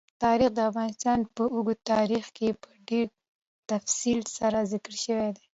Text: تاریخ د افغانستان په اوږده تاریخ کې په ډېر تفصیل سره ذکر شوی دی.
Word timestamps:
تاریخ 0.23 0.49
د 0.55 0.59
افغانستان 0.69 1.19
په 1.35 1.43
اوږده 1.55 1.85
تاریخ 1.93 2.25
کې 2.37 2.49
په 2.61 2.69
ډېر 2.89 3.05
تفصیل 3.71 4.19
سره 4.37 4.57
ذکر 4.71 4.93
شوی 5.03 5.29
دی. 5.35 5.45